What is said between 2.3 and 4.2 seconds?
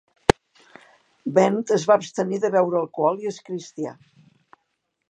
de beure alcohol i és cristià.